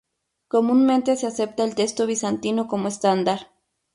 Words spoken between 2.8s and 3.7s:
estándar.